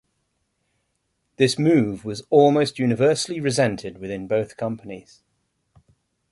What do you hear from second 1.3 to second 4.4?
This move was almost universally resented within